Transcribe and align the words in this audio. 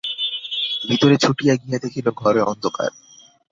ভিতরে 0.89 1.15
ছুটিয়া 1.17 1.53
গিয়া 1.55 1.79
দেখিল, 1.79 2.07
ঘরে 2.15 2.41
অন্ধকার। 2.41 2.91